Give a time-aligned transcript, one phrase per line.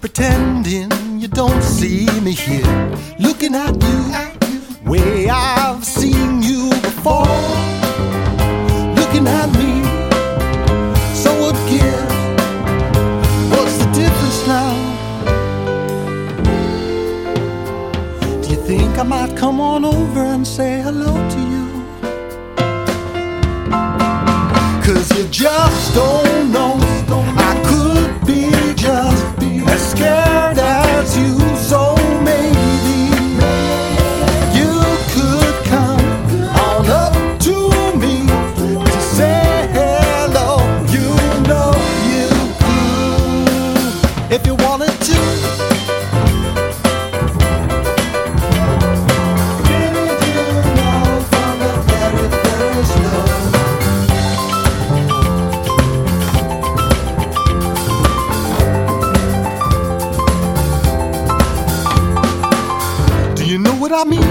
[0.00, 2.64] pretending you don't see me here.
[3.18, 7.26] Looking at you, way I've seen you before.
[8.98, 9.84] Looking at me,
[11.14, 11.32] so
[11.68, 12.14] gives?
[13.52, 14.72] What's the difference now?
[18.40, 21.66] Do you think I might come on over and say hello to you?
[24.82, 26.31] Cause you just don't
[44.34, 45.12] if you wanted to.
[63.44, 64.22] You know what I mean?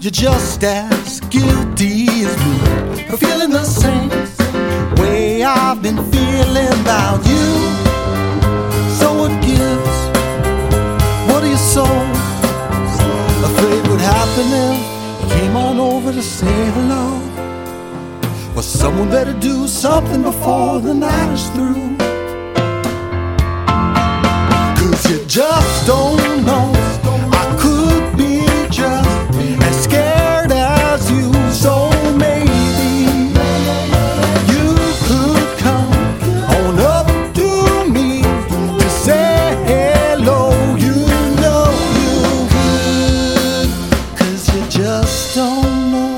[0.00, 2.45] You're just as guilty as
[14.50, 17.20] happen came on over to say hello?
[18.54, 21.96] Well, someone better do something before the night is through.
[24.78, 26.55] Cause you just don't know
[44.68, 46.15] just don't know.